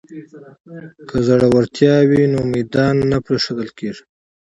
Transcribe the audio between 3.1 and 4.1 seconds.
نه پریښودل کیږي.